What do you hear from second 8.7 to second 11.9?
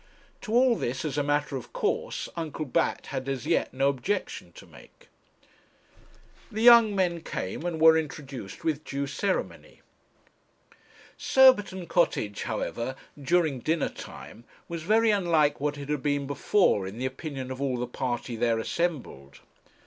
due ceremony. Surbiton